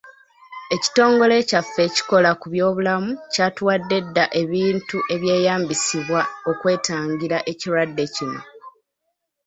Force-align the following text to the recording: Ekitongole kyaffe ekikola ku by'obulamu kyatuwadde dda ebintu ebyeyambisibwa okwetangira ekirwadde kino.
Ekitongole 0.75 1.35
kyaffe 1.49 1.81
ekikola 1.87 2.29
ku 2.39 2.45
by'obulamu 2.53 3.11
kyatuwadde 3.33 3.97
dda 4.05 4.25
ebintu 4.41 4.97
ebyeyambisibwa 5.15 6.21
okwetangira 6.49 7.37
ekirwadde 7.51 8.05
kino. 8.15 8.41